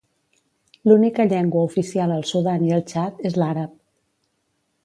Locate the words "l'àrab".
3.43-3.81